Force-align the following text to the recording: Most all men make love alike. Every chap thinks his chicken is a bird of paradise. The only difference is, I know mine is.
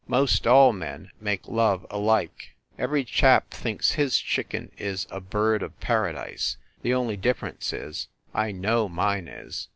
Most 0.07 0.47
all 0.47 0.73
men 0.73 1.11
make 1.19 1.47
love 1.47 1.85
alike. 1.91 2.55
Every 2.75 3.03
chap 3.03 3.51
thinks 3.51 3.91
his 3.91 4.17
chicken 4.17 4.71
is 4.75 5.05
a 5.11 5.19
bird 5.21 5.61
of 5.61 5.79
paradise. 5.79 6.57
The 6.81 6.95
only 6.95 7.17
difference 7.17 7.71
is, 7.71 8.07
I 8.33 8.51
know 8.51 8.89
mine 8.89 9.27
is. 9.27 9.67